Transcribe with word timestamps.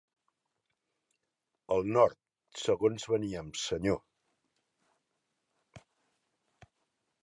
Al 1.75 1.85
Nord 1.99 2.19
segons 2.63 3.07
veníem, 3.13 3.53
senyor. 3.67 4.03